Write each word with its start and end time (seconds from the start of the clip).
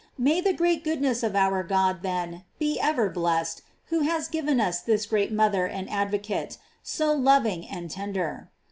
May 0.17 0.41
the 0.41 0.51
great 0.51 0.83
goodness 0.83 1.21
of 1.21 1.35
our 1.35 1.61
God, 1.61 2.01
then, 2.01 2.43
be 2.57 2.79
ever 2.79 3.07
blessed, 3.07 3.61
who 3.89 3.99
has 3.99 4.27
given 4.27 4.59
us 4.59 4.81
this 4.81 5.05
great 5.05 5.31
mother 5.31 5.67
and 5.67 5.87
advocate, 5.91 6.57
so 6.81 7.13
loving 7.13 7.67
and 7.67 7.91
tender. 7.91 8.49